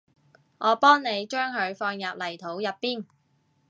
[0.57, 3.05] 我幫你將佢放入泥土入邊